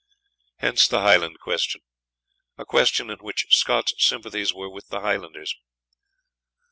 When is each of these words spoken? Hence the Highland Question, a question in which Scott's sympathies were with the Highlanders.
Hence 0.57 0.87
the 0.87 1.01
Highland 1.01 1.39
Question, 1.39 1.81
a 2.57 2.65
question 2.65 3.11
in 3.11 3.19
which 3.19 3.45
Scott's 3.51 3.93
sympathies 4.03 4.51
were 4.51 4.67
with 4.67 4.87
the 4.87 5.01
Highlanders. 5.01 5.55